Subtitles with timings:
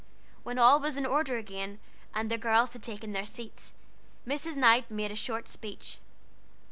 [0.41, 1.77] When all was in order again,
[2.11, 3.73] and the girls had taken their seats,
[4.27, 4.57] Mrs.
[4.57, 5.99] Knight made a short speech.